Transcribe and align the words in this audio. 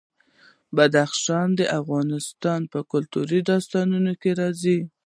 بدخشان 0.75 1.47
د 1.59 1.61
افغان 1.79 2.07
کلتور 2.91 3.25
په 3.33 3.39
داستانونو 3.49 4.11
کې 4.21 4.31
راځي. 4.39 4.79